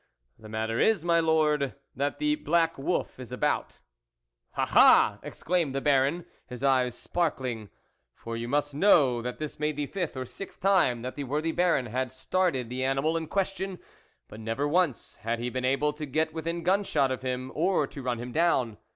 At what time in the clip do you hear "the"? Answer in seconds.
0.39-0.49, 2.17-2.33, 5.75-5.79, 9.75-9.85, 11.15-11.25, 12.67-12.83